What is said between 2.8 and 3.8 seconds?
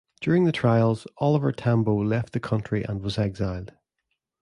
and was exiled.